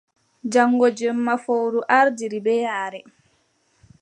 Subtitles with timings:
[0.51, 2.99] Jaŋgo jemma fowru ardiri bee yaare.